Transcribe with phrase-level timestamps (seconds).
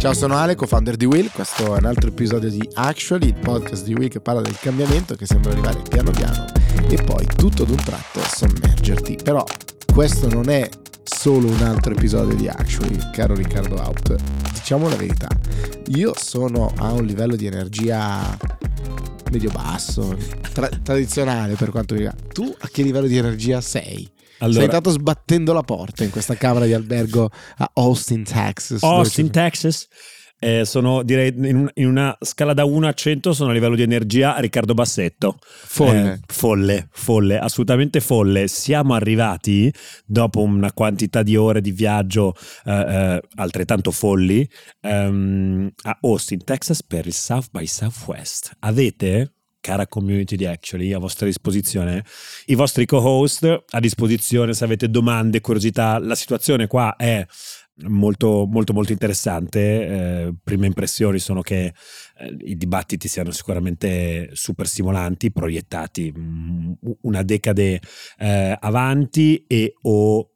[0.00, 1.30] Ciao, sono Ale, co-founder di Will.
[1.30, 5.14] Questo è un altro episodio di Actually, il podcast di Will che parla del cambiamento
[5.14, 6.46] che sembra arrivare piano piano
[6.88, 9.18] e poi tutto d'un tratto sommergerti.
[9.22, 9.44] Però
[9.92, 10.66] questo non è
[11.02, 14.16] solo un altro episodio di Actually, caro Riccardo Out.
[14.54, 15.28] Diciamo la verità,
[15.88, 18.38] io sono a un livello di energia
[19.30, 20.16] medio basso,
[20.54, 22.32] tra- tradizionale per quanto mi riguarda.
[22.32, 24.10] Tu a che livello di energia sei?
[24.40, 28.82] Allora, Sei stato sbattendo la porta in questa camera di albergo a Austin, Texas.
[28.82, 29.86] Austin, Texas.
[30.42, 33.74] Eh, sono direi in, un, in, una scala da 1 a 100 sono a livello
[33.74, 35.36] di energia Riccardo Bassetto.
[35.42, 36.12] Folle.
[36.12, 38.48] Eh, folle, folle, assolutamente folle.
[38.48, 39.70] Siamo arrivati
[40.06, 42.34] dopo una quantità di ore di viaggio
[42.64, 44.48] eh, eh altrettanto folli
[44.80, 48.52] ehm, a Austin, Texas per il South by Southwest.
[48.60, 52.04] Avete cara community di Actually a vostra disposizione,
[52.46, 55.98] i vostri co-host a disposizione se avete domande, curiosità.
[55.98, 57.24] La situazione qua è
[57.88, 59.60] molto molto molto interessante.
[59.60, 61.66] Eh, prime impressioni sono che
[62.18, 67.80] eh, i dibattiti siano sicuramente super stimolanti, proiettati mh, mm, una decade
[68.18, 70.30] eh, avanti e o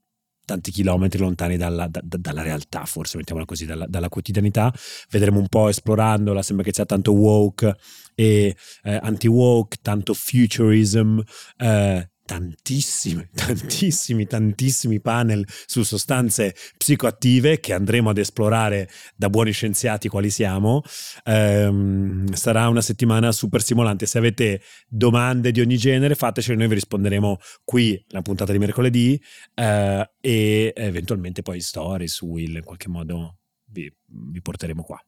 [0.44, 4.72] tanti chilometri lontani dalla, da, dalla realtà, forse mettiamola così, dalla, dalla, quotidianità.
[5.10, 7.76] Vedremo un po' esplorandola, sembra che sia tanto woke
[8.14, 11.20] e eh, anti-woke, tanto futurism,
[11.58, 20.08] eh, tantissimi, tantissimi, tantissimi panel su sostanze psicoattive che andremo ad esplorare da buoni scienziati
[20.08, 20.82] quali siamo.
[21.24, 24.06] Ehm, sarà una settimana super stimolante.
[24.06, 29.20] Se avete domande di ogni genere, fatecele, noi vi risponderemo qui la puntata di mercoledì
[29.54, 34.98] eh, e eventualmente poi storie su Will in qualche modo vi, vi porteremo qua.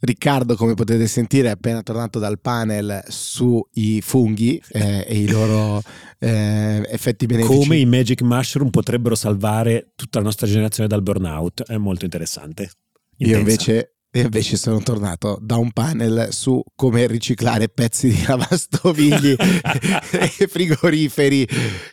[0.00, 5.82] Riccardo, come potete sentire, è appena tornato dal panel sui funghi eh, e i loro
[6.18, 7.58] eh, effetti benefici.
[7.58, 11.64] Come i Magic Mushroom potrebbero salvare tutta la nostra generazione dal burnout.
[11.64, 12.70] È molto interessante.
[13.16, 13.32] Intensa.
[13.32, 19.36] Io invece e invece sono tornato da un panel su come riciclare pezzi di lavastoviglie
[20.38, 21.46] e frigoriferi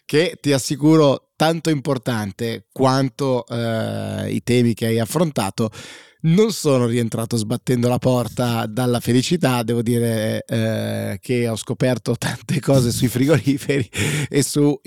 [0.06, 5.70] che ti assicuro tanto importante quanto eh, i temi che hai affrontato
[6.26, 12.60] non sono rientrato sbattendo la porta dalla felicità, devo dire eh, che ho scoperto tante
[12.60, 13.88] cose sui frigoriferi
[14.30, 14.80] e sul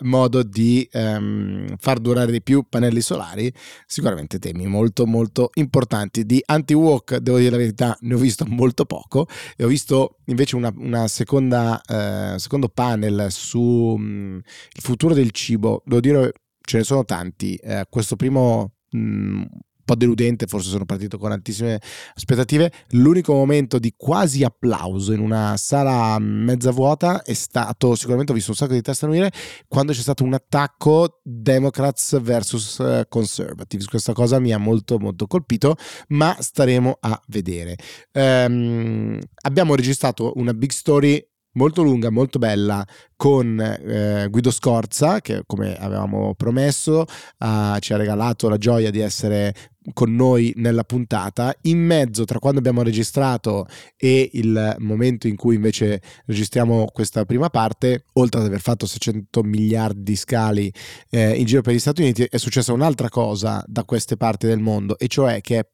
[0.00, 3.52] modo di ehm, far durare di più pannelli solari,
[3.86, 6.24] sicuramente temi molto molto importanti.
[6.24, 9.26] Di anti-walk, devo dire la verità, ne ho visto molto poco
[9.56, 14.38] e ho visto invece una, una seconda, eh, secondo panel sul mm,
[14.80, 17.54] futuro del cibo, devo dire ce ne sono tanti.
[17.56, 19.42] Eh, questo primo mh, mm,
[19.90, 21.80] po' deludente, forse sono partito con altissime
[22.14, 22.70] aspettative.
[22.90, 28.50] L'unico momento di quasi applauso in una sala mezza vuota è stato, sicuramente ho visto
[28.50, 29.32] un sacco di teste annuire,
[29.66, 33.86] quando c'è stato un attacco Democrats versus eh, Conservatives.
[33.86, 35.76] Questa cosa mi ha molto molto colpito,
[36.08, 37.76] ma staremo a vedere.
[38.12, 45.42] Um, abbiamo registrato una big story molto lunga, molto bella con eh, Guido Scorza che
[45.46, 49.54] come avevamo promesso uh, ci ha regalato la gioia di essere
[49.92, 51.54] con noi nella puntata.
[51.62, 53.66] In mezzo tra quando abbiamo registrato
[53.96, 59.42] e il momento in cui invece registriamo questa prima parte oltre ad aver fatto 600
[59.42, 60.72] miliardi di scali
[61.10, 64.60] eh, in giro per gli Stati Uniti è successa un'altra cosa da queste parti del
[64.60, 65.66] mondo e cioè che è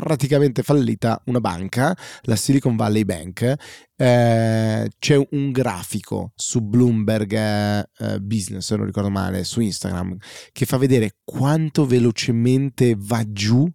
[0.00, 3.54] praticamente fallita una banca, la Silicon Valley Bank.
[3.96, 10.16] Eh, c'è un grafico su Bloomberg eh, eh, Business, se non ricordo male, su Instagram,
[10.52, 13.68] che fa vedere quanto velocemente va giù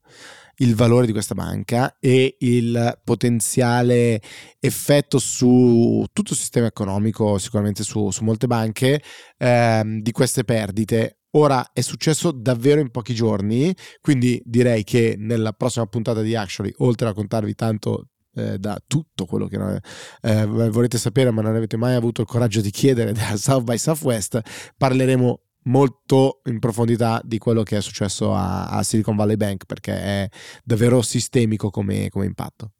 [0.58, 4.22] il valore di questa banca e il potenziale
[4.60, 9.02] effetto su tutto il sistema economico, sicuramente su, su molte banche,
[9.38, 15.52] ehm, di queste perdite Ora è successo davvero in pochi giorni, quindi direi che nella
[15.54, 19.82] prossima puntata di Actually, oltre a raccontarvi tanto eh, da tutto quello che
[20.22, 23.78] eh, volete sapere ma non avete mai avuto il coraggio di chiedere da South by
[23.78, 24.42] Southwest,
[24.78, 29.94] parleremo molto in profondità di quello che è successo a, a Silicon Valley Bank perché
[29.94, 30.30] è
[30.64, 32.74] davvero sistemico come, come impatto.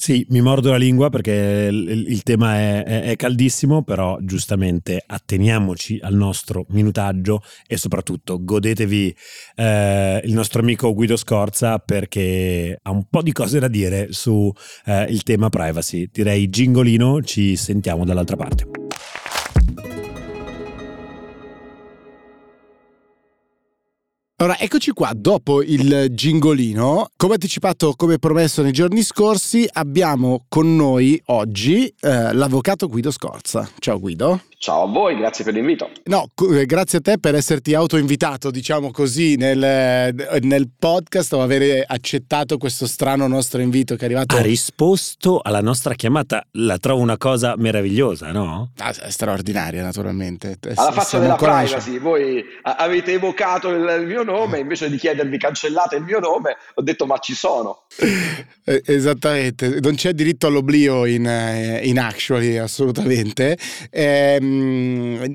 [0.00, 5.02] Sì, mi mordo la lingua perché il, il tema è, è, è, caldissimo, però giustamente
[5.04, 9.16] atteniamoci al nostro minutaggio e soprattutto godetevi
[9.56, 14.52] eh, il nostro amico Guido Scorza perché ha un po' di cose da dire sul
[14.84, 16.08] eh, tema privacy.
[16.12, 18.87] Direi gingolino, ci sentiamo dall'altra parte.
[24.40, 30.76] Allora, eccoci qua, dopo il gingolino, come anticipato, come promesso nei giorni scorsi, abbiamo con
[30.76, 33.68] noi oggi eh, l'avvocato Guido Scorza.
[33.80, 34.40] Ciao Guido.
[34.60, 35.88] Ciao a voi, grazie per l'invito.
[36.06, 41.84] No, eh, grazie a te per esserti autoinvitato, diciamo così, nel, nel, podcast o aver
[41.86, 44.34] accettato questo strano nostro invito che è arrivato.
[44.34, 48.72] Ha risposto alla nostra chiamata, la trovo una cosa meravigliosa, no?
[48.78, 50.58] Ah, straordinaria, naturalmente.
[50.74, 56.02] Alla faccia della privacy, voi avete evocato il mio nome, invece di chiedervi cancellate il
[56.02, 57.84] mio nome, ho detto ma ci sono.
[58.68, 63.56] Eh, esattamente, non c'è diritto all'oblio in, eh, in Actually, assolutamente.
[63.88, 64.47] Ehm,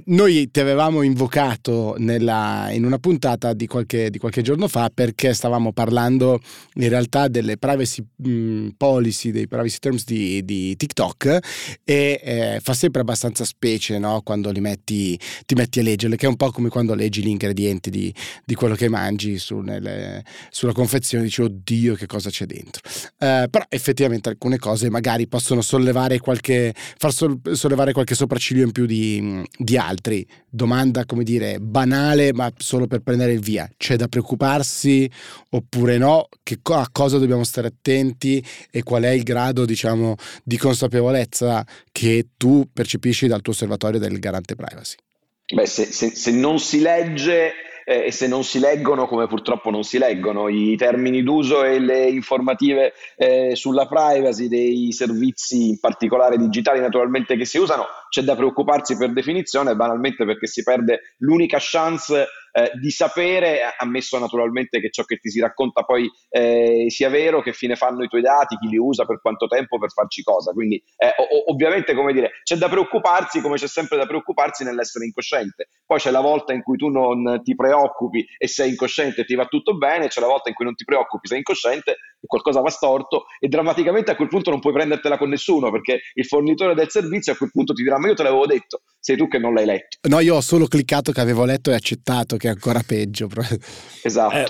[0.05, 5.33] noi ti avevamo invocato nella, in una puntata di qualche, di qualche, giorno fa perché
[5.33, 6.39] stavamo parlando
[6.75, 11.39] in realtà delle privacy mh, policy, dei privacy terms di, di TikTok
[11.83, 14.21] e eh, fa sempre abbastanza specie no?
[14.23, 17.27] quando li metti, ti metti a leggerle, che è un po' come quando leggi gli
[17.27, 18.13] ingredienti di,
[18.45, 22.81] di quello che mangi su, nelle, sulla confezione, dici oddio che cosa c'è dentro.
[23.19, 28.85] Eh, però effettivamente alcune cose magari possono sollevare qualche, far sollevare qualche sopracciglio in più
[28.85, 29.02] di,
[29.57, 30.25] di altri.
[30.49, 33.69] Domanda, come dire, banale, ma solo per prendere il via.
[33.75, 35.09] C'è da preoccuparsi
[35.49, 36.29] oppure no?
[36.43, 42.27] Che, a cosa dobbiamo stare attenti e qual è il grado, diciamo, di consapevolezza che
[42.37, 44.95] tu percepisci dal tuo osservatorio del garante privacy?
[45.53, 47.51] Beh, se, se, se non si legge
[47.85, 51.79] eh, e se non si leggono, come purtroppo non si leggono, i termini d'uso e
[51.79, 58.21] le informative eh, sulla privacy dei servizi, in particolare digitali naturalmente, che si usano, c'è
[58.21, 64.79] da preoccuparsi per definizione, banalmente perché si perde l'unica chance eh, di sapere, ammesso naturalmente
[64.79, 68.21] che ciò che ti si racconta poi eh, sia vero, che fine fanno i tuoi
[68.21, 70.51] dati, chi li usa, per quanto tempo, per farci cosa.
[70.51, 71.13] Quindi eh,
[71.47, 75.69] ovviamente, come dire, c'è da preoccuparsi, come c'è sempre da preoccuparsi nell'essere incosciente.
[75.85, 79.35] Poi c'è la volta in cui tu non ti preoccupi e sei incosciente e ti
[79.35, 82.69] va tutto bene, c'è la volta in cui non ti preoccupi, sei incosciente qualcosa va
[82.69, 86.89] storto e drammaticamente a quel punto non puoi prendertela con nessuno perché il fornitore del
[86.89, 89.53] servizio a quel punto ti dirà ma io te l'avevo detto, sei tu che non
[89.53, 89.97] l'hai letto.
[90.07, 93.27] No, io ho solo cliccato che avevo letto e accettato, che è ancora peggio.
[94.01, 94.35] Esatto.
[94.35, 94.45] Eh,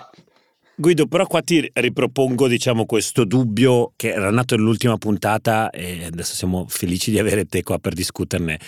[0.76, 6.34] Guido, però qua ti ripropongo diciamo, questo dubbio che era nato nell'ultima puntata e adesso
[6.34, 8.60] siamo felici di avere te qua per discuterne.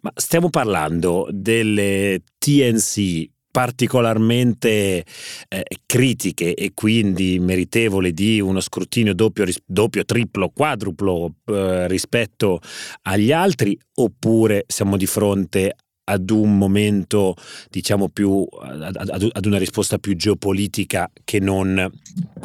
[0.00, 5.04] Ma stiamo parlando delle TNC particolarmente
[5.48, 12.60] eh, critiche e quindi meritevoli di uno scrutinio doppio, doppio triplo, quadruplo eh, rispetto
[13.02, 15.74] agli altri oppure siamo di fronte
[16.04, 17.34] ad un momento,
[17.68, 21.90] diciamo, più ad, ad, ad una risposta più geopolitica che non.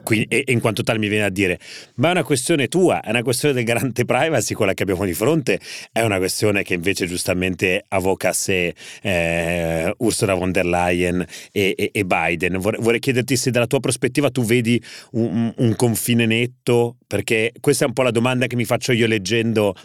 [0.03, 1.59] Quindi, e, in quanto tale mi viene a dire:
[1.95, 5.13] ma è una questione tua, è una questione del garante privacy, quella che abbiamo di
[5.13, 5.59] fronte,
[5.91, 11.73] è una questione che invece giustamente avoca a sé eh, Ursula von der Leyen e,
[11.77, 12.57] e, e Biden.
[12.59, 17.85] Vorrei, vorrei, chiederti se dalla tua prospettiva tu vedi un, un confine netto, perché questa
[17.85, 19.75] è un po' la domanda che mi faccio io leggendo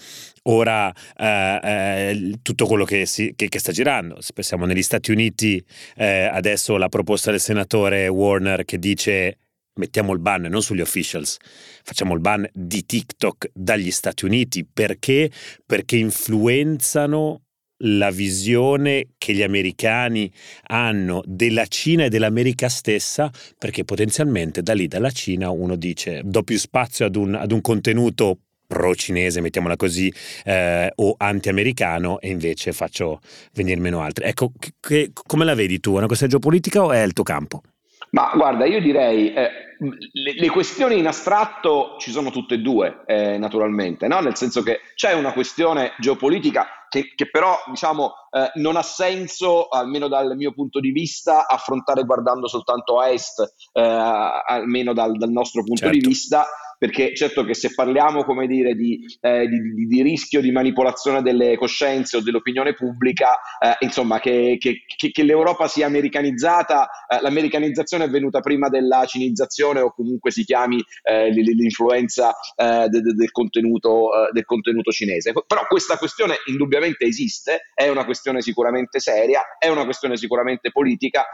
[0.45, 4.19] ora eh, eh, tutto quello che, si, che, che, sta girando.
[4.21, 5.63] Siamo negli Stati Uniti,
[5.97, 9.39] eh, adesso la proposta del senatore Warner che dice
[9.79, 11.39] mettiamo il ban non sugli officials,
[11.83, 15.31] facciamo il ban di TikTok dagli Stati Uniti perché?
[15.65, 17.43] Perché influenzano
[17.83, 20.31] la visione che gli americani
[20.67, 26.43] hanno della Cina e dell'America stessa, perché potenzialmente da lì, dalla Cina, uno dice do
[26.43, 30.13] più spazio ad un, ad un contenuto pro-cinese, mettiamola così,
[30.45, 33.21] eh, o anti-americano e invece faccio
[33.55, 34.25] venire meno altri.
[34.27, 35.95] Ecco, che, come la vedi tu?
[35.95, 37.63] È una questione geopolitica o è il tuo campo?
[38.11, 43.03] Ma guarda, io direi eh, le, le, questioni in astratto ci sono tutte e due,
[43.07, 44.21] eh, naturalmente, no?
[44.21, 49.69] nel senso che c'è una questione geopolitica che, che però diciamo, eh, non ha senso,
[49.69, 53.41] almeno dal mio punto di vista, affrontare guardando soltanto a est,
[53.73, 55.99] eh, almeno dal, dal nostro punto certo.
[55.99, 56.47] di vista
[56.79, 61.57] perché certo che se parliamo come dire, di, eh, di, di, rischio di manipolazione delle
[61.57, 68.09] coscienze o dell'opinione pubblica, eh, insomma che, che, che, l'Europa sia americanizzata, eh, l'americanizzazione è
[68.09, 74.13] venuta prima della cinizzazione o comunque si chiami eh, l'influenza eh, de, de, del, contenuto,
[74.13, 75.33] eh, del contenuto cinese.
[75.33, 81.25] Però questa questione indubbiamente esiste, è una questione sicuramente seria, è una questione sicuramente politica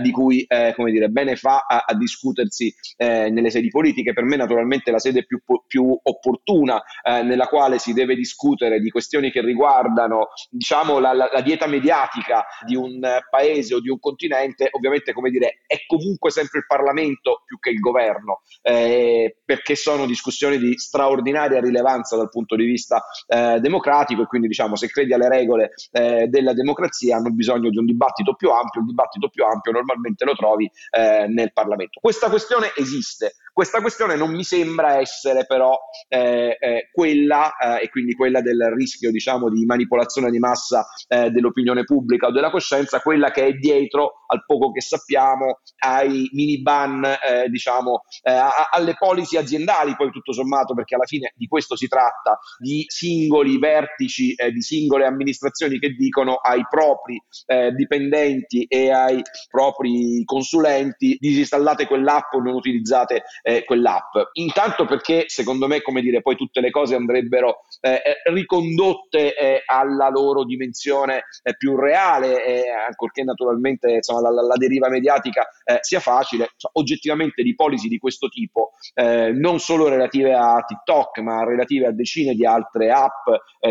[0.00, 4.12] di cui come dire, bene fa a, a discutersi nelle sedi politiche.
[4.12, 8.90] Per me naturalmente la sede più, più opportuna eh, nella quale si deve discutere di
[8.90, 13.98] questioni che riguardano diciamo, la, la, la, dieta mediatica di un paese o di un
[13.98, 19.74] continente, ovviamente come dire, è comunque sempre il Parlamento più che il governo, eh, perché
[19.74, 24.88] sono discussioni di straordinaria rilevanza dal punto di vista eh, democratico e quindi diciamo se
[24.88, 29.28] credi alle regole eh, della democrazia hanno bisogno di un dibattito più ampio, il dibattito
[29.28, 31.98] più ampio normalmente lo trovi eh, nel Parlamento.
[32.00, 35.78] Questa questione esiste, questa questione non mi sembra essere però
[36.08, 41.30] eh, eh, quella, eh, e quindi quella del rischio diciamo, di manipolazione di massa eh,
[41.30, 46.62] dell'opinione pubblica o della coscienza, quella che è dietro al poco che sappiamo ai mini
[46.62, 48.32] ban, eh, diciamo, eh,
[48.70, 53.58] alle policy aziendali, poi tutto sommato, perché alla fine di questo si tratta, di singoli
[53.58, 57.20] vertici, di singole amministrazioni che dicono ai propri
[57.74, 64.16] dipendenti e ai propri consulenti disinstallate quell'app o non utilizzate eh, quell'app.
[64.34, 69.62] Intanto perché secondo me, come dire, poi tutte le cose andrebbero eh, eh ricondotte eh,
[69.66, 76.00] alla loro dimensione eh, più reale, ancorché naturalmente insomma, la, la, deriva mediatica eh, sia
[76.00, 81.86] facile, cioè, oggettivamente di policy di questo tipo, non solo relative a TikTok, ma relative
[81.86, 83.26] a decine di altre app,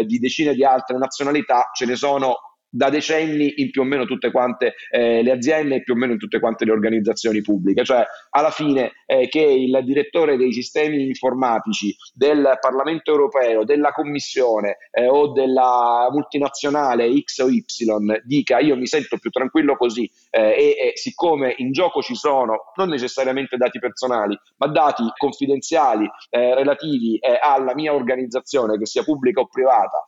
[0.06, 4.32] di decine di altre nazionalità, ce ne sono da decenni in più o meno tutte
[4.32, 7.84] quante eh, le aziende e più o meno in tutte quante le organizzazioni pubbliche.
[7.84, 14.78] Cioè, alla fine eh, che il direttore dei sistemi informatici del Parlamento europeo, della Commissione
[14.92, 17.66] eh, o della multinazionale X o Y
[18.24, 22.72] dica io mi sento più tranquillo così eh, e, e, siccome in gioco ci sono
[22.76, 29.04] non necessariamente dati personali, ma dati confidenziali eh, relativi eh, alla mia organizzazione, che sia
[29.04, 30.06] pubblica o privata,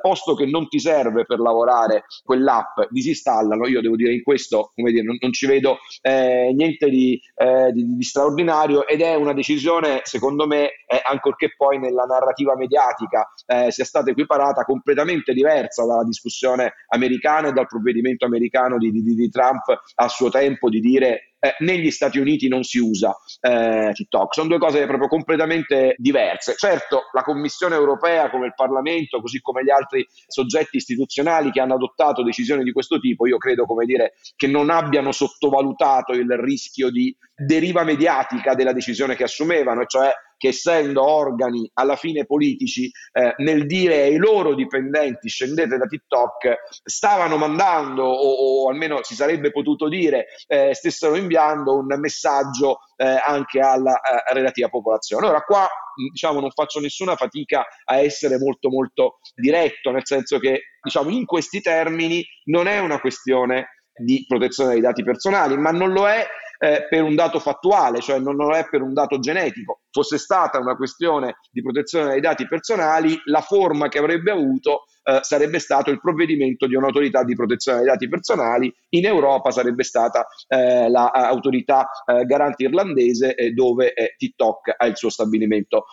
[0.00, 3.66] posto che non ti serve per lavorare quell'app, disinstallano.
[3.66, 7.72] Io devo dire in questo, come dire, non, non ci vedo eh, niente di, eh,
[7.72, 13.32] di, di, straordinario ed è una decisione, secondo me, eh, ancorché poi nella narrativa mediatica
[13.46, 19.02] eh, sia stata equiparata, completamente diversa dalla discussione americana e dal provvedimento americano di, di,
[19.02, 23.90] di Trump a suo tempo di dire eh, negli Stati Uniti non si usa eh,
[23.92, 24.32] TikTok.
[24.32, 26.54] Sono due cose proprio completamente diverse.
[26.56, 31.74] Certo, la Commissione europea, come il Parlamento, così come gli altri soggetti istituzionali che hanno
[31.74, 36.90] adottato decisioni di questo tipo, io credo come dire, che non abbiano sottovalutato il rischio
[36.90, 43.32] di deriva mediatica della decisione che assumevano, cioè che essendo organi alla fine politici, eh,
[43.36, 49.52] nel dire ai loro dipendenti scendete da TikTok, stavano mandando, o, o almeno si sarebbe
[49.52, 55.28] potuto dire, eh, stessero inviando un messaggio eh, anche alla eh, relativa popolazione.
[55.28, 55.68] Ora qua
[56.10, 61.24] diciamo non faccio nessuna fatica a essere molto molto diretto, nel senso che diciamo in
[61.24, 66.26] questi termini non è una questione di protezione dei dati personali, ma non lo è
[66.58, 69.81] eh, per un dato fattuale, cioè non lo è per un dato genetico.
[69.92, 75.18] Fosse stata una questione di protezione dei dati personali, la forma che avrebbe avuto eh,
[75.22, 80.28] sarebbe stato il provvedimento di un'autorità di protezione dei dati personali, in Europa sarebbe stata
[80.46, 85.86] eh, l'autorità la, eh, garante irlandese eh, dove eh, TikTok ha il suo stabilimento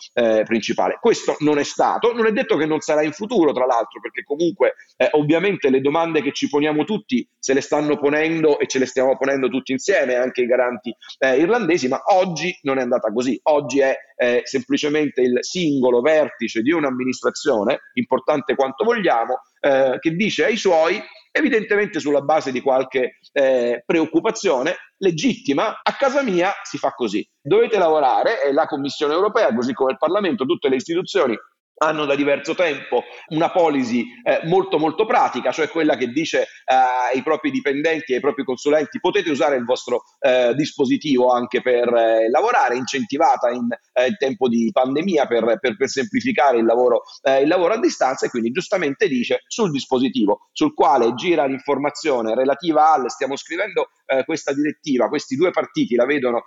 [0.46, 0.98] principale.
[1.00, 4.24] Questo non è stato, non è detto che non sarà in futuro tra l'altro, perché
[4.24, 4.76] comunque
[5.12, 9.18] ovviamente le domande che ci poniamo tutti se le stanno ponendo e ce le stiamo
[9.18, 13.89] ponendo tutti insieme, anche i garanti irlandesi, ma oggi non è andata così, oggi è
[14.16, 21.02] eh, semplicemente il singolo vertice di un'amministrazione, importante quanto vogliamo, eh, che dice ai suoi,
[21.32, 27.28] evidentemente sulla base di qualche eh, preoccupazione legittima, a casa mia si fa così.
[27.42, 31.38] Dovete lavorare e la Commissione europea, così come il Parlamento, tutte le istituzioni
[31.80, 36.76] hanno da diverso tempo una policy eh, molto molto pratica, cioè quella che dice eh,
[37.14, 41.94] ai propri dipendenti e ai propri consulenti potete usare il vostro eh, dispositivo anche per
[41.94, 47.42] eh, lavorare, incentivata in, eh, tempo di pandemia per, per, per semplificare il lavoro, eh,
[47.42, 52.94] il lavoro, a distanza e quindi giustamente dice sul dispositivo sul quale gira l'informazione relativa
[52.94, 53.90] al stiamo scrivendo
[54.26, 56.46] questa direttiva, questi due partiti la vedono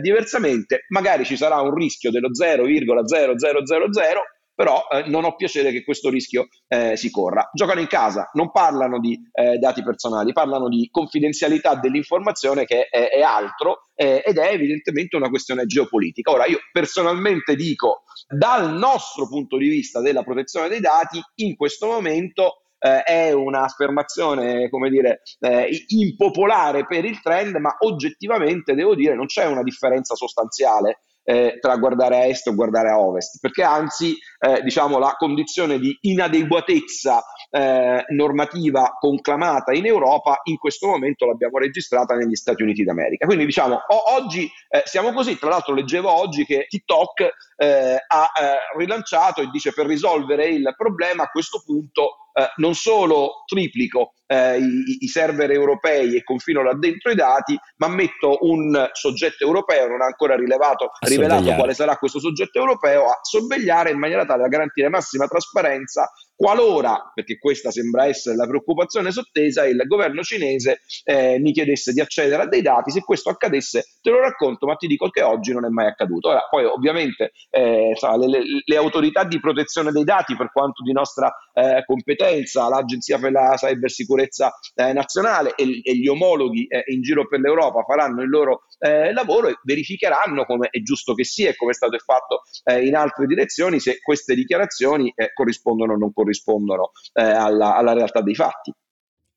[0.00, 6.10] diversamente, magari ci sarà un rischio dello 0,0000 però eh, non ho piacere che questo
[6.10, 7.50] rischio eh, si corra.
[7.52, 13.10] Giocano in casa, non parlano di eh, dati personali, parlano di confidenzialità dell'informazione che è,
[13.10, 16.30] è altro eh, ed è evidentemente una questione geopolitica.
[16.30, 21.86] Ora io personalmente dico, dal nostro punto di vista della protezione dei dati, in questo
[21.86, 29.14] momento eh, è un'affermazione, come dire, eh, impopolare per il trend, ma oggettivamente devo dire
[29.14, 33.62] non c'è una differenza sostanziale eh, tra guardare a est o guardare a ovest, perché
[33.62, 41.26] anzi eh, diciamo, la condizione di inadeguatezza eh, normativa conclamata in Europa, in questo momento
[41.26, 43.26] l'abbiamo registrata negli Stati Uniti d'America.
[43.26, 47.20] Quindi diciamo, o- oggi eh, siamo così, tra l'altro leggevo oggi che TikTok
[47.56, 52.74] eh, ha eh, rilanciato e dice per risolvere il problema a questo punto eh, non
[52.74, 58.38] solo triplico eh, i, i, server europei e confino là dentro i dati, ma metto
[58.40, 63.90] un soggetto europeo, non ha ancora rilevato, rivelato quale sarà questo soggetto europeo, a sorvegliare
[63.90, 69.66] in maniera tale da garantire massima trasparenza qualora, perché questa sembra essere la preoccupazione sottesa,
[69.66, 74.10] il governo cinese eh, mi chiedesse di accedere a dei dati, se questo accadesse te
[74.10, 76.30] lo racconto, ma ti dico che oggi non è mai accaduto.
[76.30, 77.92] Ora, poi ovviamente eh,
[78.26, 82.23] le, le, autorità di protezione dei dati, per quanto di nostra eh, competenza,
[82.68, 87.82] l'Agenzia per la Cybersicurezza eh, Nazionale e, e, gli omologhi eh, in giro per l'Europa
[87.82, 91.74] faranno il loro eh, lavoro e verificheranno come è giusto che sia e come è
[91.74, 97.92] stato fatto in altre direzioni se queste dichiarazioni corrispondono o non corrispondono eh, alla, alla
[97.92, 98.72] realtà dei fatti.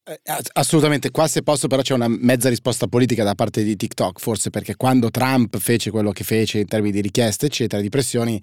[0.09, 0.19] Eh,
[0.53, 4.49] assolutamente, qua se posso però c'è una mezza risposta politica da parte di TikTok, forse
[4.49, 8.41] perché quando Trump fece quello che fece in termini di richieste, eccetera, di pressioni,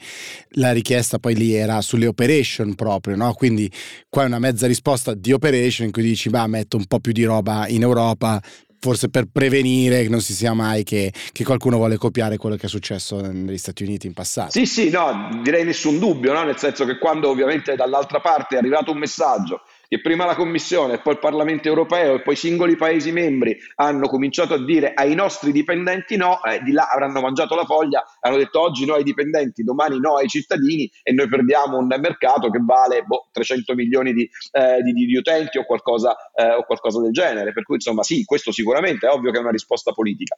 [0.57, 3.33] la richiesta poi lì era sulle operation proprio, no?
[3.33, 3.71] Quindi
[4.11, 7.13] qua è una mezza risposta di operation in cui dici, ma metto un po' più
[7.13, 8.43] di roba in Europa,
[8.79, 12.67] forse per prevenire che non si sia mai che, che, qualcuno vuole copiare quello che
[12.67, 14.51] è successo negli Stati Uniti in passato.
[14.51, 16.45] Sì, sì, no, direi nessun dubbio, no?
[16.45, 19.63] nel senso che quando ovviamente dall'altra parte è arrivato un messaggio
[19.95, 24.09] che prima la Commissione, poi il Parlamento europeo e poi i singoli Paesi membri hanno
[24.09, 28.37] cominciato a dire ai nostri dipendenti no, eh, di là avranno mangiato la foglia, hanno
[28.37, 32.59] detto oggi no ai dipendenti, domani no ai cittadini e noi perdiamo un mercato che
[32.61, 37.13] vale boh, 300 milioni di, eh, di, di, utenti o qualcosa, eh, o qualcosa del
[37.13, 37.53] genere.
[37.53, 40.37] Per cui insomma sì, questo sicuramente è ovvio che è una risposta politica.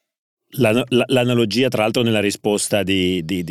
[0.58, 3.44] La, la, l'analogia tra l'altro nella risposta di, di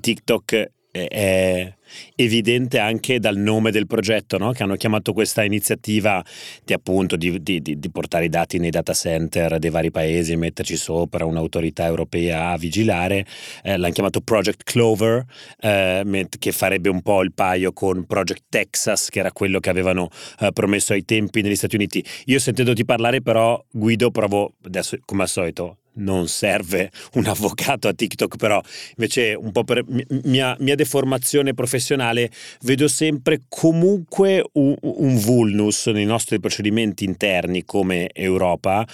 [0.00, 1.72] TikTok è
[2.16, 4.52] evidente anche dal nome del progetto, no?
[4.52, 6.22] che hanno chiamato questa iniziativa
[6.64, 10.36] di, appunto, di, di, di, portare i dati nei data center dei vari paesi e
[10.36, 13.26] metterci sopra un'autorità europea a vigilare.
[13.62, 15.24] Eh, l'hanno chiamato Project Clover,
[15.60, 20.10] eh, che farebbe un po' il paio con Project Texas, che era quello che avevano
[20.40, 22.04] eh, promesso ai tempi negli Stati Uniti.
[22.26, 27.92] Io sentendoti parlare però, Guido, provo adesso come al solito non serve un avvocato a
[27.92, 28.60] TikTok, però
[28.96, 29.84] invece un po' per
[30.24, 32.30] mia, mia deformazione professionale
[32.62, 38.86] vedo sempre comunque un, un, vulnus nei nostri procedimenti interni come Europa,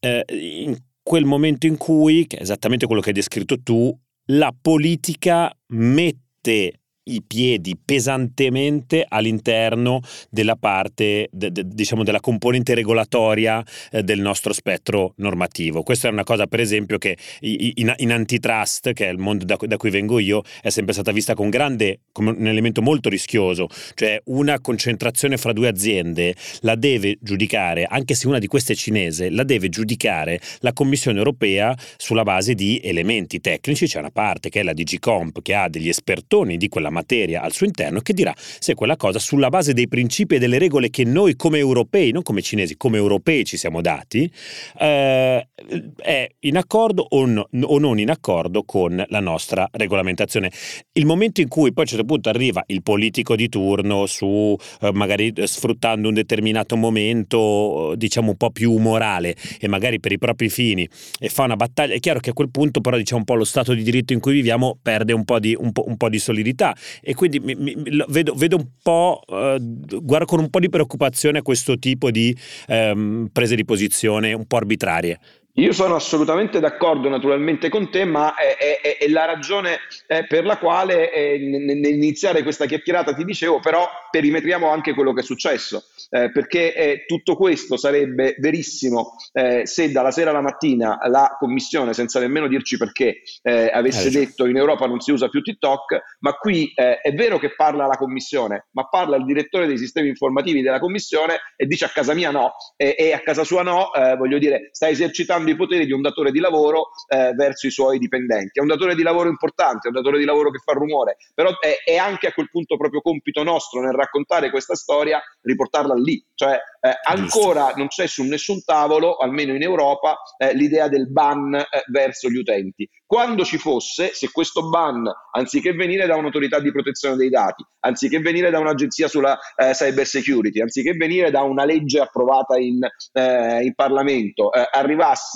[0.00, 3.96] eh, in quel momento in cui, che è esattamente quello che hai descritto tu,
[4.30, 13.64] la politica mette i piedi pesantemente all'interno della parte, de, de, diciamo, della componente regolatoria
[13.90, 15.82] eh, del nostro spettro normativo.
[15.82, 19.56] Questa è una cosa, per esempio, che in, in antitrust, che è il mondo da,
[19.60, 23.68] da, cui vengo io, è sempre stata vista con grande, come un elemento molto rischioso,
[23.94, 28.76] cioè una concentrazione fra due aziende la deve giudicare, anche se una di queste è
[28.76, 33.86] cinese, la deve giudicare la Commissione europea sulla base di elementi tecnici.
[33.86, 34.98] C'è una parte che è la DG
[35.42, 39.18] che ha degli espertoni di quella materia al suo interno che dirà se quella cosa
[39.18, 42.96] sulla base dei principi e delle regole che noi come europei, non come cinesi, come
[42.96, 44.30] europei ci siamo dati,
[44.78, 45.48] eh,
[45.96, 50.50] è in accordo o, no, o, non in accordo con la nostra regolamentazione.
[50.92, 54.56] Il momento in cui poi a un certo punto arriva il politico di turno su
[54.80, 60.18] eh, magari sfruttando un determinato momento diciamo un po' più umorale e magari per i
[60.18, 63.26] propri fini e fa una battaglia, è chiaro che a quel punto però diciamo un
[63.26, 65.96] po' lo stato di diritto in cui viviamo perde un po' di, un po', un
[65.96, 67.74] po di solidità e quindi mi, mi,
[68.08, 72.36] vedo, vedo, un po', eh, guardo con un po' di preoccupazione questo tipo di
[72.68, 75.18] ehm, prese di posizione un po' arbitrarie.
[75.58, 80.44] Io sono assolutamente d'accordo naturalmente con te, ma è, è, è la ragione eh, per
[80.44, 85.82] la quale eh, nell'iniziare questa chiacchierata ti dicevo, però perimetriamo anche quello che è successo
[86.10, 91.94] eh, perché eh, tutto questo sarebbe verissimo eh, se dalla sera alla mattina la Commissione,
[91.94, 96.34] senza nemmeno dirci perché, eh, avesse detto in Europa non si usa più TikTok, ma
[96.34, 100.78] qui è vero che parla la Commissione, ma parla il direttore dei sistemi informativi della
[100.78, 104.88] Commissione e dice a casa mia no, e a casa sua no, voglio dire, sta
[104.88, 108.58] esercitando i poteri di un datore di lavoro verso i suoi dipendenti.
[108.58, 111.50] È un datore di lavoro importante, è un datore di lavoro che fa rumore, però
[111.58, 116.24] è, è anche a quel punto proprio compito nostro nel raccontare questa storia, riportarla lì
[116.36, 121.54] cioè eh, ancora non c'è su nessun tavolo, almeno in Europa, eh, l'idea del ban
[121.54, 122.88] eh, verso gli utenti.
[123.06, 128.18] Quando ci fosse, se questo ban, anziché venire da un'autorità di protezione dei dati, anziché
[128.18, 132.80] venire da un'agenzia sulla eh, cyber security, anziché venire da una legge approvata in,
[133.12, 134.68] eh, in Parlamento, eh,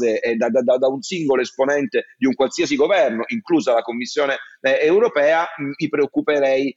[0.01, 5.47] arrivasse da, da, da, un singolo esponente di un qualsiasi governo, inclusa la Commissione europea,
[5.79, 6.77] mi preoccuperei,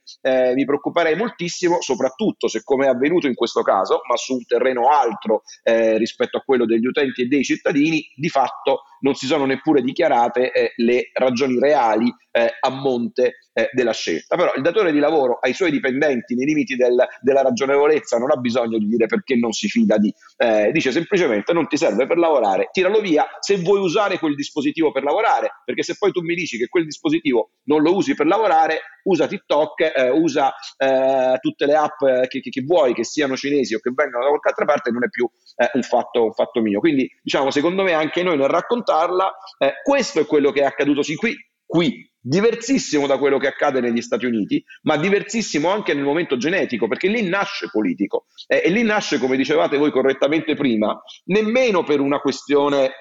[0.54, 4.88] mi preoccuperei moltissimo, soprattutto se come è avvenuto in questo caso, ma su un terreno
[4.88, 9.44] altro eh, rispetto a quello degli utenti e dei cittadini, di fatto non si sono
[9.44, 14.34] neppure dichiarate eh, le ragioni reali eh, a monte eh, della scelta.
[14.34, 18.36] Però il datore di lavoro ai suoi dipendenti nei limiti del, della ragionevolezza non ha
[18.36, 22.18] bisogno di dire perché non si fida di, eh, dice semplicemente non ti serve per
[22.18, 26.34] lavorare, tiralo via se vuoi usare quel dispositivo per lavorare, perché se poi tu mi
[26.34, 31.66] dici che quel dispositivo non lo usi per lavorare, usa TikTok, eh, usa eh, tutte
[31.66, 31.98] le app
[32.28, 35.04] che, che, che, vuoi, che siano cinesi o che vengano da qualche altra parte, non
[35.04, 36.80] è più eh, un fatto, un, fatto, mio.
[36.80, 41.02] Quindi, diciamo, secondo me anche noi nel raccontarla, eh, questo è quello che è accaduto
[41.16, 41.34] qui,
[41.66, 46.88] qui, diversissimo da quello che accade negli Stati Uniti, ma diversissimo anche nel momento genetico,
[46.88, 48.26] perché lì nasce politico.
[48.46, 52.92] Eh, e lì nasce, come dicevate voi correttamente prima, nemmeno per una questione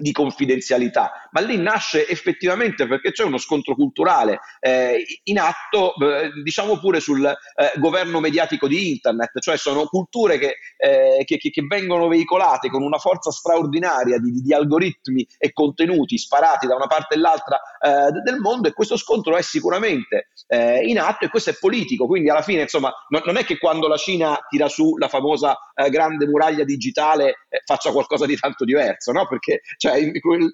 [0.00, 6.30] di confidenzialità, ma lì nasce effettivamente perché c'è uno scontro culturale eh, in atto, eh,
[6.42, 11.62] diciamo pure sul eh, governo mediatico di internet, cioè sono culture che, eh, che, che,
[11.68, 17.14] vengono veicolate con una forza straordinaria di, di, algoritmi e contenuti sparati da una parte
[17.14, 21.50] e l'altra eh, del mondo e questo scontro è sicuramente eh, in atto e questo
[21.50, 24.96] è politico, quindi alla fine insomma non, non è che quando la Cina tira su
[24.96, 25.56] la famosa
[25.88, 29.26] grande muraglia digitale faccia qualcosa di tanto diverso, no?
[29.26, 29.89] perché cioè,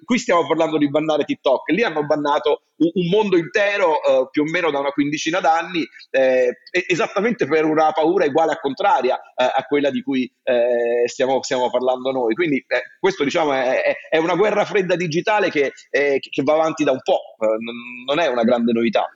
[0.03, 4.43] qui stiamo parlando di bannare TikTok, lì hanno bannato un, un mondo intero eh, più
[4.43, 9.43] o meno da una quindicina d'anni, eh, esattamente per una paura uguale a contraria eh,
[9.43, 12.33] a quella di cui eh, stiamo, stiamo, parlando noi.
[12.33, 16.91] Quindi eh, questo diciamo è, è, una guerra fredda digitale che, che va avanti da
[16.91, 17.19] un po',
[18.05, 19.07] non è una grande novità.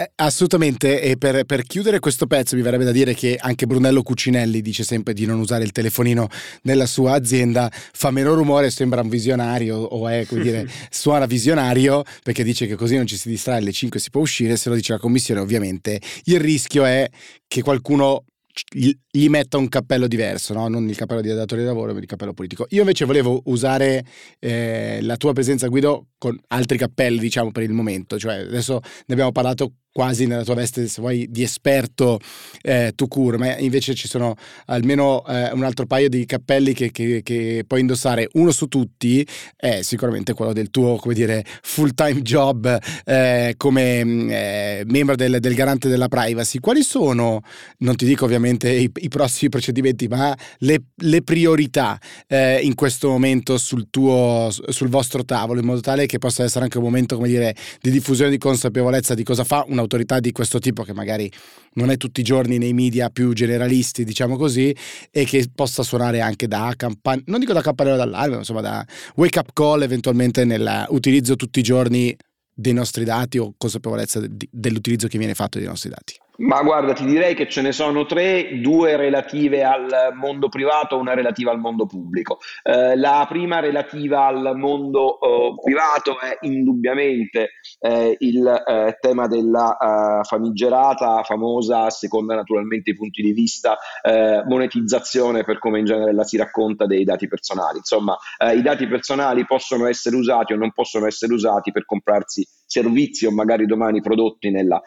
[0.00, 4.02] Eh, assolutamente, e per, per, chiudere questo pezzo mi verrebbe da dire che anche Brunello
[4.02, 6.28] Cucinelli dice sempre di non usare il telefonino
[6.62, 12.04] nella sua azienda, fa meno rumore, sembra un visionario o è, come dire, suona visionario
[12.22, 14.76] perché dice che così non ci si distrae alle 5 si può uscire, se lo
[14.76, 16.00] dice la commissione ovviamente.
[16.24, 17.08] Il rischio è
[17.48, 18.24] che qualcuno
[18.70, 20.68] gli metta un cappello diverso, no?
[20.68, 22.66] non il cappello di datore di lavoro, ma il cappello politico.
[22.70, 24.04] Io invece volevo usare
[24.38, 28.18] eh, la tua presenza, Guido, con altri cappelli, diciamo, per il momento.
[28.18, 32.20] Cioè, adesso ne abbiamo parlato quasi nella tua veste, se vuoi, di esperto
[32.62, 36.92] eh, tu cur, ma invece ci sono almeno eh, un altro paio di cappelli che,
[36.92, 38.28] che, che, puoi indossare.
[38.34, 44.04] Uno su tutti è sicuramente quello del tuo, come dire, full time job eh, come
[44.04, 46.60] mm, eh, membro del, del, garante della privacy.
[46.60, 47.40] Quali sono,
[47.78, 53.08] non ti dico ovviamente i, i prossimi procedimenti, ma le, le priorità eh, in questo
[53.08, 57.16] momento sul tuo, sul vostro tavolo, in modo tale che possa essere anche un momento,
[57.16, 60.92] come dire, di diffusione di consapevolezza di cosa fa un'autorità un'autorità di questo tipo che
[60.92, 61.30] magari
[61.74, 64.74] non è tutti i giorni nei media più generalisti, diciamo così,
[65.10, 68.86] e che possa suonare anche da campagna, non dico da campanello d'allarme, ma insomma da
[69.16, 72.14] wake up call eventualmente nell'utilizzo tutti i giorni
[72.52, 76.14] dei nostri dati o consapevolezza dell'utilizzo che viene fatto dei nostri dati.
[76.40, 81.14] Ma guarda, ti direi che ce ne sono tre, due relative al mondo privato, una
[81.14, 82.38] relativa al mondo pubblico.
[82.62, 89.76] Eh, la prima relativa al mondo eh, privato è indubbiamente eh, il eh, tema della
[89.76, 95.86] eh, famigerata, famosa, a seconda naturalmente i punti di vista, eh, monetizzazione per come in
[95.86, 97.78] genere la si racconta dei dati personali.
[97.78, 98.16] Insomma,
[98.54, 103.30] i dati personali possono essere usati o non possono essere usati per comprarsi servizi o
[103.30, 104.80] magari domani prodotti nella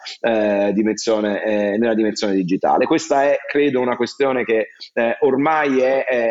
[0.72, 2.86] dimensione eh, nella dimensione digitale.
[2.86, 6.30] Questa è, credo, una questione che eh, ormai è, è,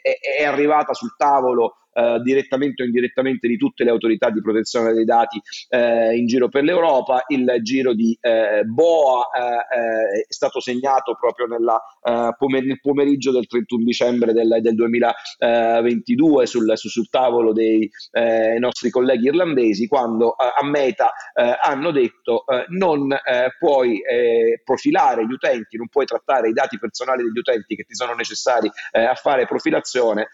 [0.00, 4.94] è, è, arrivata sul tavolo eh, direttamente o indirettamente di tutte le autorità di protezione
[4.94, 7.24] dei dati eh, in giro per l'Europa.
[7.28, 11.80] Il giro di eh, Boa eh, eh, è stato segnato proprio nella,
[12.36, 17.90] pomer- nel pomeriggio del 31 dicembre del, del 2022 sul, sul, sul, tavolo dei
[18.58, 21.12] nostri colleghi irlandesi quando a Meta
[21.60, 23.14] hanno detto non
[23.58, 24.00] puoi
[24.64, 28.70] profilare gli utenti, non puoi trattare i dati personali degli utenti che ti sono necessari
[28.92, 30.28] a fare profilazione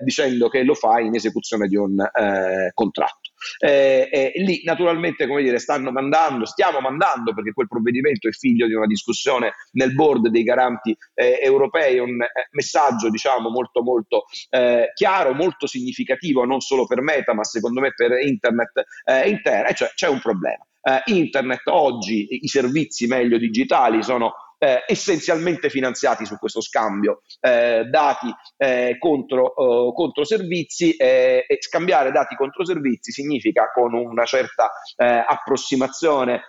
[0.00, 3.30] dicendo che lo fai in esecuzione di un eh, contratto.
[3.58, 8.66] Eh, eh, lì naturalmente come dire, stanno mandando, stiamo mandando perché quel provvedimento è figlio
[8.66, 14.24] di una discussione nel board dei garanti eh, europei, un eh, messaggio diciamo molto molto
[14.50, 18.84] eh, chiaro, molto significativo non solo per Meta ma secondo me per internet
[19.26, 20.66] intera, cioè c'è un problema.
[21.06, 28.32] internet oggi, i servizi meglio digitali sono eh, essenzialmente finanziati su questo scambio eh, dati
[28.56, 35.24] eh, contro, oh, contro, servizi e scambiare dati contro servizi significa con una certa eh,
[35.26, 36.42] approssimazione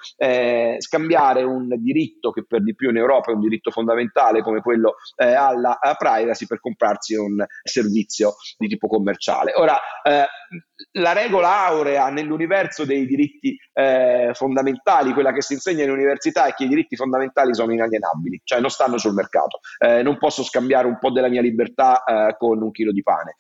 [0.78, 4.96] scambiare un diritto che per di più in Europa è un diritto fondamentale come quello
[5.17, 9.54] alla privacy per comprarsi un servizio di tipo commerciale.
[9.56, 9.80] Ora,
[10.93, 16.54] la regola aurea nell'universo dei diritti eh, fondamentali, quella che si insegna in università è
[16.54, 17.97] che i diritti fondamentali sono inalienabili,
[18.44, 19.60] cioè non stanno sul mercato.
[19.80, 23.36] Eh, non posso scambiare un po' della mia libertà eh, con un chilo di pane,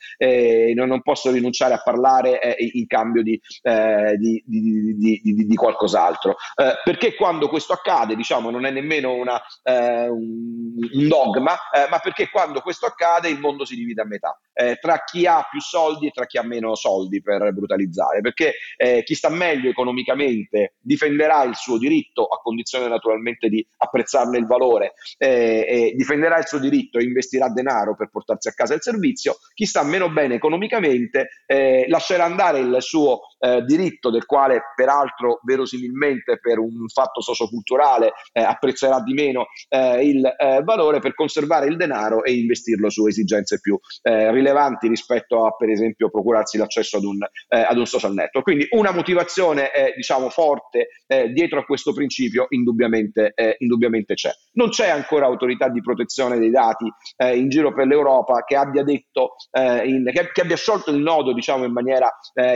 [0.73, 6.35] non, non, posso rinunciare a parlare eh, in cambio di, eh, di, di, di qualcos'altro.
[6.55, 11.57] Eh, perché quando questo accade, diciamo, non è nemmeno una, un, dogma,
[11.89, 14.39] ma perché quando questo accade il mondo si divide a metà,
[14.79, 19.03] tra chi ha più soldi e tra chi ha meno soldi per brutalizzare, perché eh,
[19.03, 24.93] chi sta meglio economicamente difenderà il suo diritto, a condizione naturalmente di apprezzarne il valore,
[25.17, 29.65] eh, difenderà il suo diritto e investirà denaro per portarsi a casa il servizio, chi
[29.65, 36.39] sta meno bene economicamente eh, lascerà andare il suo eh, diritto, del quale peraltro verosimilmente
[36.39, 42.23] per un fatto socioculturale eh, apprezzerà di meno eh, il valore per conservare il denaro
[42.23, 47.61] e investirlo su esigenze più rilevanti rispetto a per esempio procurarsi l'accesso ad un eh,
[47.61, 48.43] ad un social network.
[48.43, 54.31] Quindi una motivazione eh, diciamo forte eh, dietro a questo principio indubbiamente, eh, indubbiamente, c'è.
[54.53, 58.83] Non c'è ancora autorità di protezione dei dati eh, in giro per l'Europa che abbia
[58.83, 62.09] detto, eh, in, che, che, abbia sciolto il nodo diciamo in maniera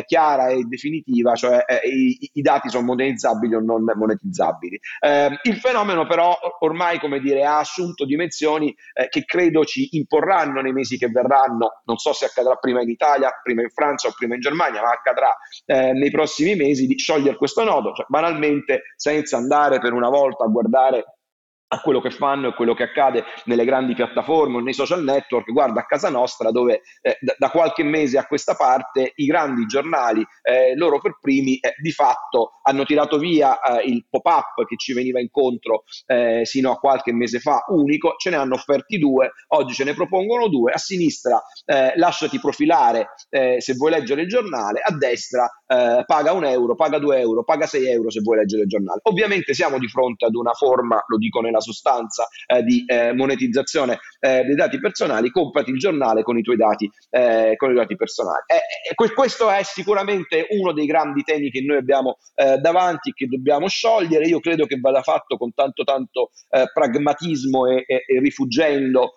[0.05, 4.79] chiara e definitiva, cioè i, i, dati sono monetizzabili o non monetizzabili.
[4.99, 8.75] Ehm, il fenomeno però ormai come dire ha assunto dimensioni
[9.09, 13.31] che credo ci imporranno nei mesi che verranno, non so se accadrà prima in Italia,
[13.43, 16.97] prima in Francia o prima in Germania, Germania, ma accadrà eh, nei prossimi mesi, di
[16.97, 21.05] sciogliere questo nodo, cioè banalmente senza andare per una volta a guardare
[21.73, 25.51] a quello che fanno e quello che accade nelle grandi piattaforme o nei social network,
[25.51, 30.25] guarda a casa nostra dove eh, da, qualche mese a questa parte i grandi giornali,
[30.41, 34.93] eh, loro per primi, eh, di fatto hanno tirato via eh, il pop-up che ci
[34.93, 39.73] veniva incontro eh, sino a qualche mese fa, unico, ce ne hanno offerti due, oggi
[39.73, 44.95] ce ne propongono due, a sinistra eh, lasciati profilare se vuoi leggere il giornale, a
[44.95, 45.49] destra
[46.05, 48.99] paga un euro, paga due euro, paga sei euro se vuoi leggere il giornale.
[49.03, 53.99] Ovviamente siamo di fronte ad una forma, lo dico nella sostanza eh, di eh, monetizzazione
[54.19, 57.95] eh, dei dati personali, comprati il giornale con i tuoi dati, eh, con i dati
[57.95, 58.43] personali.
[59.13, 64.27] questo è sicuramente uno dei grandi temi che noi abbiamo eh, davanti che dobbiamo sciogliere.
[64.27, 69.13] Io credo che vada fatto con tanto tanto eh, pragmatismo e, e, e rifuggendo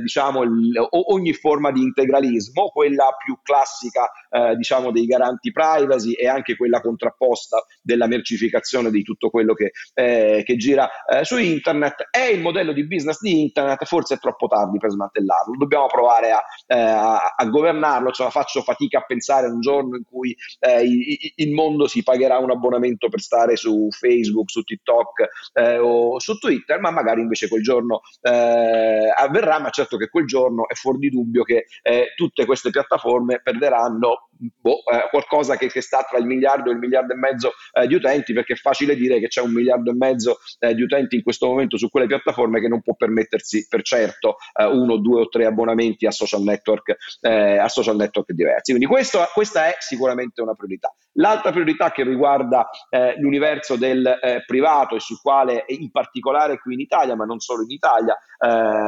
[0.00, 4.10] diciamo, il, ogni forma di integralismo, quella più classica
[4.56, 10.56] diciamo, dei garanti privacy e anche quella contrapposta della mercificazione di tutto quello che, che
[10.56, 10.88] gira
[11.22, 14.90] su internet internet è il modello di business di internet, forse è troppo tardi per
[14.90, 19.96] smantellarlo, dobbiamo provare a, eh, a, governarlo, ce faccio fatica a pensare a un giorno
[19.96, 24.62] in cui eh, il, il, mondo si pagherà un abbonamento per stare su Facebook, su
[24.62, 30.08] TikTok eh, o su Twitter, ma magari invece quel giorno eh, avverrà, ma certo che
[30.08, 34.28] quel giorno è fuori di dubbio che eh, tutte queste piattaforme perderanno
[34.60, 37.86] boh, eh, qualcosa che, che, sta tra il miliardo e il miliardo e mezzo eh,
[37.86, 41.16] di utenti, perché è facile dire che c'è un miliardo e mezzo eh, di utenti
[41.16, 45.22] in questo momento su quelle piattaforme che non può permettersi per certo eh, uno, due
[45.22, 48.72] o tre abbonamenti a social network, eh, a social network diversi.
[48.72, 50.92] Quindi questo, questa è sicuramente una priorità.
[51.16, 56.80] L'altra priorità che riguarda eh, l'universo del privato e sul quale in particolare qui in
[56.80, 58.16] Italia, ma non solo in Italia,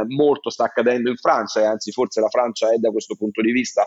[0.09, 3.53] molto sta accadendo in Francia e anzi forse la Francia è da questo punto di
[3.53, 3.87] vista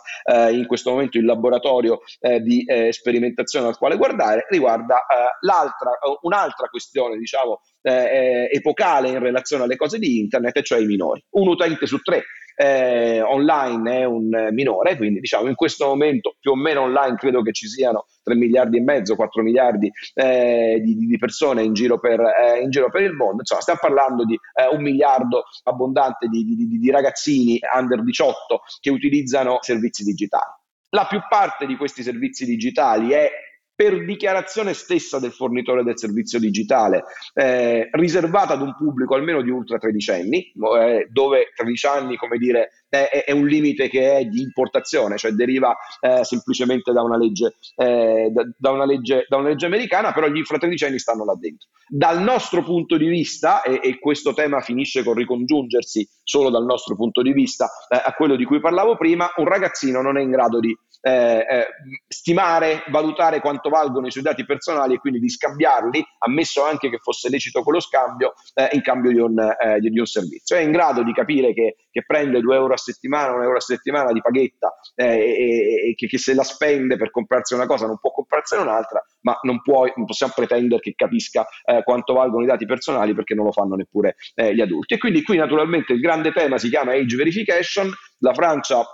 [0.49, 6.17] in questo momento il laboratorio laboratorio eh, di eh, sperimentazione al quale guardare, riguarda eh,
[6.21, 11.23] un'altra questione, diciamo, eh, eh, epocale in relazione alle cose di internet, cioè i minori.
[11.31, 12.23] Un utente su tre
[12.59, 17.43] eh, online è un minore, quindi diciamo in questo momento più o meno online credo
[17.43, 21.99] che ci siano 3 miliardi e mezzo, 4 miliardi eh, di, di, persone in giro,
[21.99, 26.27] per, eh, in giro, per, il mondo, insomma stiamo parlando di eh, un miliardo abbondante
[26.27, 30.56] di, di, di ragazzini under 18 che utilizzano servizi digitali.
[30.89, 33.29] La più parte di questi servizi digitali è
[33.77, 37.03] per dichiarazione stessa del fornitore del servizio digitale,
[37.35, 42.86] eh, riservata ad un pubblico almeno di ultra tredicenni, eh, dove 13 anni, come dire,
[42.89, 47.55] è, è, un limite che è di importazione, cioè deriva eh, semplicemente da una, legge,
[47.75, 51.69] eh, da, da, una legge, da una legge americana, però gli infratredicenni stanno là dentro.
[51.87, 56.95] Dal nostro punto di vista, e, e, questo tema finisce con ricongiungersi solo dal nostro
[56.95, 60.31] punto di vista eh, a quello di cui parlavo prima, un ragazzino non è in
[60.31, 61.67] grado di eh, eh,
[62.07, 66.97] stimare, valutare quanto valgono i suoi dati personali e quindi di scambiarli, ammesso anche che
[66.97, 70.55] fosse lecito quello scambio, eh, in cambio di un, di un, servizio.
[70.55, 73.61] È in grado di capire che, che prende 2 euro a settimana, 1 euro a
[73.61, 77.85] settimana di paghetta eh, e, e che, che, se la spende per comprarsi una cosa
[77.85, 82.43] non può comprarsene un'altra, ma non, può, non possiamo pretendere che capisca eh, quanto valgono
[82.43, 84.93] i dati personali perché non lo fanno neppure eh, gli adulti.
[84.93, 88.85] E quindi qui naturalmente il grande tema si chiama age verification, la Francia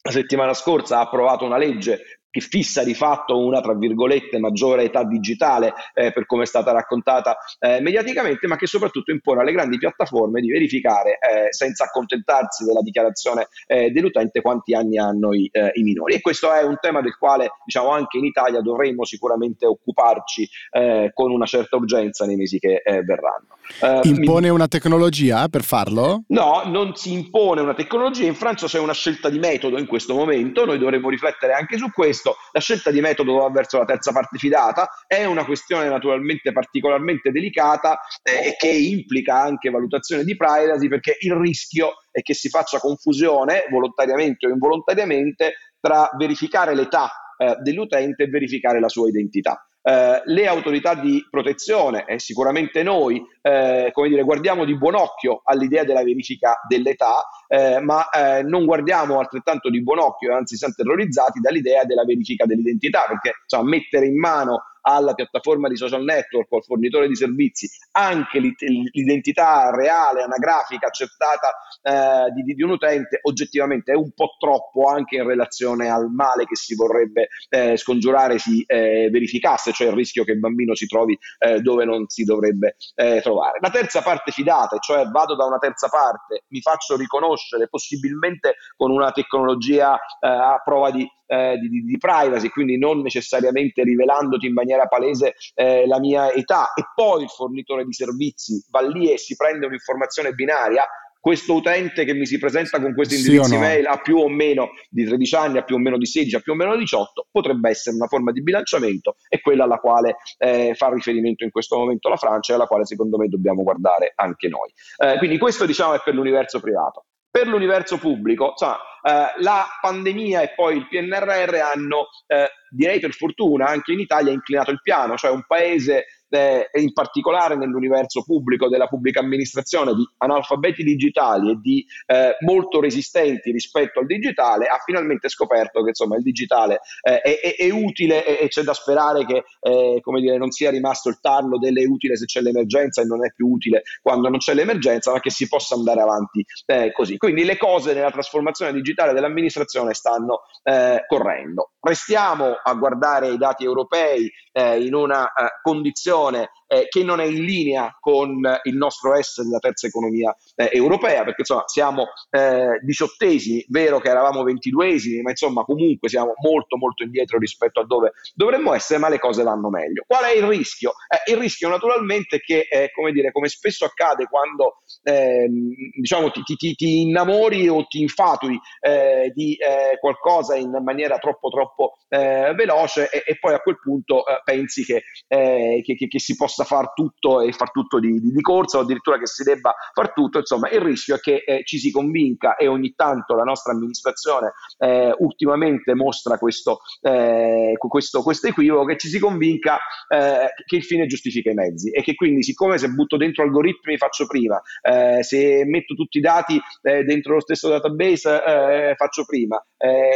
[0.00, 4.84] la settimana scorsa ha approvato una legge che fissa di fatto una, tra virgolette, maggiore
[4.84, 9.52] età digitale eh, per come è stata raccontata eh, mediaticamente, ma che soprattutto impone alle
[9.52, 15.48] grandi piattaforme di verificare, eh, senza accontentarsi della dichiarazione eh, dell'utente, quanti anni hanno i,
[15.52, 16.14] eh, i, minori.
[16.14, 21.10] E questo è un tema del quale, diciamo, anche in Italia dovremmo sicuramente occuparci eh,
[21.14, 23.56] con una certa urgenza nei mesi che verranno.
[24.02, 24.54] impone mi...
[24.54, 26.24] una tecnologia per farlo?
[26.28, 28.26] No, non si impone una tecnologia.
[28.26, 31.90] In Francia c'è una scelta di metodo in questo momento, noi dovremmo riflettere anche su
[31.90, 36.52] questo questo la scelta di metodo verso la terza parte fidata è una questione naturalmente
[36.52, 42.34] particolarmente delicata eh, e che implica anche valutazione di privacy perché il rischio è che
[42.34, 49.08] si faccia confusione volontariamente o involontariamente tra verificare l'età eh, dell'utente e verificare la sua
[49.08, 49.67] identità.
[49.80, 55.40] Eh, le autorità di protezione e sicuramente noi eh, come dire, guardiamo di buon occhio
[55.44, 60.74] all'idea della verifica dell'età, eh, ma eh, non guardiamo altrettanto di buon occhio, anzi siamo
[60.76, 66.50] terrorizzati dall'idea della verifica dell'identità, perché insomma, mettere in mano alla piattaforma di social network
[66.50, 73.18] o al fornitore di servizi anche l'identità reale, anagrafica, accertata eh, di, di, un utente,
[73.22, 78.38] oggettivamente è un po' troppo anche in relazione al male che si vorrebbe eh, scongiurare
[78.38, 82.24] si eh, verificasse, cioè il rischio che il bambino si trovi eh, dove non si
[82.24, 83.58] dovrebbe eh, trovare.
[83.60, 88.90] La terza parte fidata, cioè vado da una terza parte, mi faccio riconoscere possibilmente con
[88.90, 94.54] una tecnologia eh, a prova di eh, di, di, privacy, quindi non necessariamente rivelandoti in
[94.54, 99.18] maniera palese eh, la mia età e poi il fornitore di servizi va lì e
[99.18, 100.84] si prende un'informazione binaria,
[101.20, 103.60] questo utente che mi si presenta con questi indirizzi sì no?
[103.60, 106.40] mail ha più o meno di 13 anni, ha più o meno di 16, ha
[106.40, 110.16] più o meno di 18, potrebbe essere una forma di bilanciamento e quella alla quale
[110.38, 114.12] eh, fa riferimento in questo momento la Francia e alla quale secondo me dobbiamo guardare
[114.14, 114.72] anche noi.
[114.96, 117.04] Eh, quindi questo diciamo è per l'universo privato.
[117.30, 123.12] Per l'universo pubblico, insomma, eh, la pandemia e poi il PNRR hanno, eh, direi per
[123.12, 128.68] fortuna, anche in Italia inclinato il piano, cioè un paese eh, in particolare nell'universo pubblico
[128.68, 134.78] della pubblica amministrazione di analfabeti digitali e di eh, molto resistenti rispetto al digitale, ha
[134.84, 139.24] finalmente scoperto che insomma il digitale eh, è, è, utile e, e, c'è da sperare
[139.24, 143.24] che eh, dire, non sia rimasto il tarlo delle utile se c'è l'emergenza e non
[143.24, 147.16] è più utile quando non c'è l'emergenza, ma che si possa andare avanti eh, così.
[147.16, 151.72] Quindi le cose nella trasformazione digitale dell'amministrazione stanno eh, correndo.
[151.80, 155.30] Restiamo a guardare i dati europei in una
[155.62, 160.34] condizione situazione eh, che non è in linea con il nostro essere della terza economia
[160.54, 166.34] eh, europea, perché insomma siamo eh, diciottesimi, vero che eravamo ventiduesimi, ma insomma comunque siamo
[166.42, 170.04] molto molto indietro rispetto a dove dovremmo essere, ma le cose vanno meglio.
[170.06, 170.92] Qual è il rischio?
[171.08, 176.30] Eh, il rischio naturalmente è che, eh, come dire, come spesso accade quando ehm, diciamo
[176.30, 179.56] ti, ti, ti, innamori o ti infatui eh, di
[180.00, 185.82] qualcosa in maniera troppo troppo veloce e, e, poi a quel punto pensi che, che,
[185.82, 188.80] che, che si possa possa far tutto e far tutto di, di, di, corsa o
[188.80, 192.56] addirittura che si debba far tutto, insomma il rischio è che eh, ci si convinca
[192.56, 198.96] e ogni tanto la nostra amministrazione eh, ultimamente mostra questo, eh, questo, questo, equivoco, che
[198.96, 202.88] ci si convinca eh, che il fine giustifica i mezzi e che quindi siccome se
[202.88, 207.68] butto dentro algoritmi faccio prima, eh, se metto tutti i dati eh, dentro lo stesso
[207.68, 209.62] database faccio prima,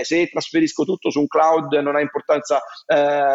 [0.03, 2.61] se trasferisco tutto su un cloud non ha importanza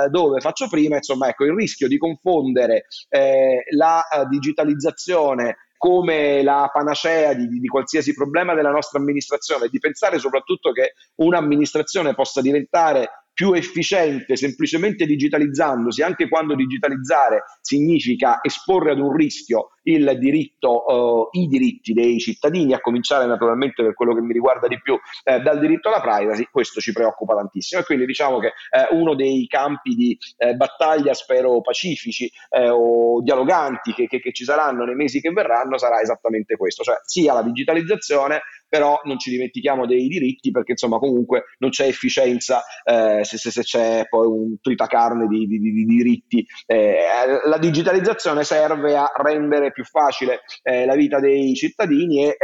[0.09, 6.69] dove faccio prima, insomma ecco il rischio di confondere eh, la uh, digitalizzazione come la
[6.73, 13.09] panacea di, di, qualsiasi problema della nostra amministrazione, di pensare soprattutto che un'amministrazione possa diventare
[13.37, 21.29] più efficiente semplicemente digitalizzandosi, anche quando digitalizzare significa esporre ad un rischio il diritto, uh,
[21.31, 25.39] i diritti dei cittadini, a cominciare naturalmente per quello che mi riguarda di più eh,
[25.39, 27.81] dal diritto alla privacy, questo ci preoccupa tantissimo.
[27.81, 33.21] E quindi diciamo che eh, uno dei campi di eh, battaglia, spero pacifici eh, o
[33.21, 37.33] dialoganti che, che, che ci saranno nei mesi che verranno sarà esattamente questo, cioè sia
[37.33, 43.23] la digitalizzazione però non ci dimentichiamo dei diritti perché insomma comunque non c'è efficienza eh,
[43.23, 46.45] se, se, se, c'è poi un tritacarne di, di, di, di diritti.
[46.65, 46.97] Eh,
[47.45, 52.37] la digitalizzazione serve a rendere più facile eh, la vita dei cittadini e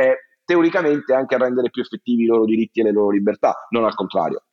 [0.46, 3.96] teoricamente anche a rendere più effettivi i loro diritti e le loro libertà, non al
[3.96, 4.44] contrario.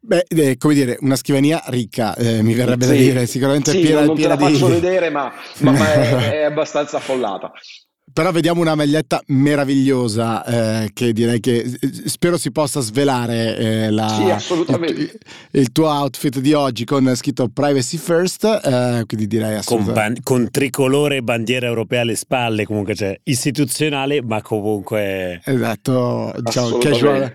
[0.00, 3.80] Beh, eh, come dire, una scrivania ricca, eh, mi verrebbe sì, da dire, sicuramente sì,
[3.80, 4.54] piena, non piena te la di...
[4.54, 7.50] faccio vedere, ma, ma, ma è, è abbastanza affollata.
[8.18, 10.44] Però vediamo una maglietta meravigliosa
[10.82, 11.64] eh, che direi che
[12.06, 15.00] spero si possa svelare eh, la, sì, assolutamente.
[15.02, 15.20] Il,
[15.52, 20.22] il, tuo outfit di oggi con scritto Privacy First, eh, quindi direi assolutamente.
[20.24, 25.40] Con, ban- con tricolore e bandiera europea alle spalle, comunque c'è cioè, istituzionale, ma comunque...
[25.44, 27.32] Esatto, diciamo casual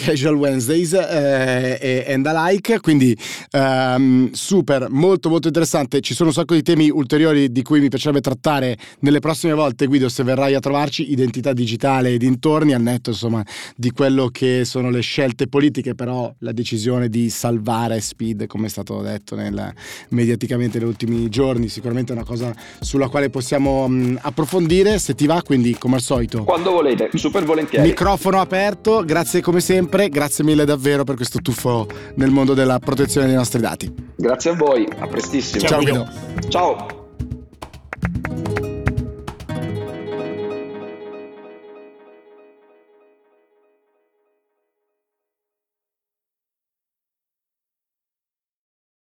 [0.00, 3.14] Casual Wednesdays eh, and the like, quindi
[3.52, 7.90] um, super, molto molto interessante, ci sono un sacco di temi ulteriori di cui mi
[7.90, 12.80] piacerebbe trattare nelle prossime volte Guido se verrai a trovarci, identità digitale e dintorni, al
[12.80, 13.44] netto insomma
[13.76, 18.70] di quello che sono le scelte politiche, però la decisione di salvare Speed come è
[18.70, 19.74] stato detto nel,
[20.08, 25.26] mediaticamente negli ultimi giorni, sicuramente è una cosa sulla quale possiamo um, approfondire se ti
[25.26, 26.44] va, quindi come al solito.
[26.44, 27.86] Quando volete, super volentieri.
[27.86, 30.08] Microfono aperto, grazie come sempre sempre.
[30.08, 33.92] Grazie mille davvero per questo tuffo nel mondo della protezione dei nostri dati.
[34.16, 35.66] Grazie a voi, a prestissimo.
[35.66, 36.08] Ciao, Ciao Guido.
[36.48, 36.98] Ciao.